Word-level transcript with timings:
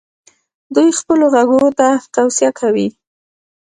دوی 0.75 0.89
خپلو 0.99 1.25
غړو 1.33 1.63
ته 1.79 1.87
توصیه 2.15 2.51
کوي. 2.59 2.87